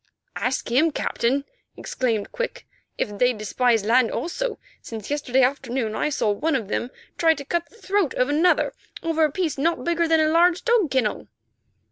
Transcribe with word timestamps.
"Ask 0.35 0.71
him, 0.71 0.89
Captain," 0.89 1.45
exclaimed 1.77 2.31
Quick, 2.31 2.65
"if 2.97 3.19
they 3.19 3.33
despise 3.33 3.85
land 3.85 4.09
also, 4.09 4.57
since 4.81 5.11
yesterday 5.11 5.43
afternoon 5.43 5.93
I 5.93 6.09
saw 6.09 6.31
one 6.31 6.55
of 6.55 6.69
them 6.69 6.89
try 7.19 7.35
to 7.35 7.45
cut 7.45 7.69
the 7.69 7.75
throat 7.77 8.15
of 8.15 8.27
another 8.27 8.73
over 9.03 9.23
a 9.23 9.31
piece 9.31 9.59
not 9.59 9.83
bigger 9.83 10.07
than 10.07 10.19
a 10.19 10.27
large 10.29 10.63
dog 10.65 10.89
kennel." 10.89 11.27